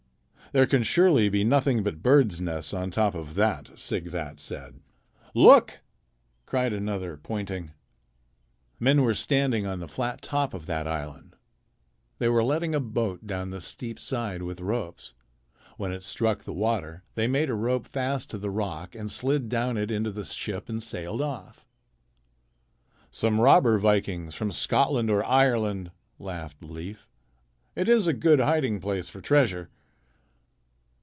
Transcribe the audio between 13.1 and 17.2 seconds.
down the steep side with ropes. When it struck the water,